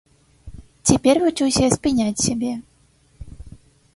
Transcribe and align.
Цяпер 0.91 1.15
вучуся 1.25 1.65
спыняць 1.75 2.23
сябе. 2.27 2.53